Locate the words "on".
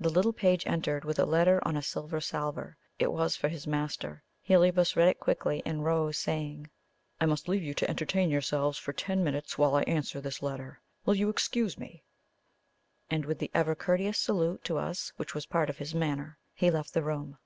1.64-1.76